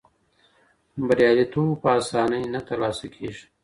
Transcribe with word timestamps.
بریالیتوب 1.07 1.69
په 1.81 1.89
اسانۍ 1.99 2.43
نه 2.53 2.59
ترلاسه 2.67 3.05
کېږي. 3.15 3.45